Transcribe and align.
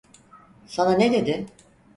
Sana 0.67 0.91
ne 0.97 1.11
dedi? 1.13 1.45